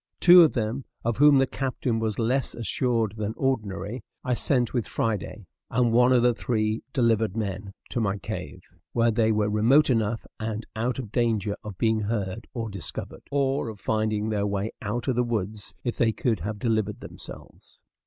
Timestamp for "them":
0.53-0.83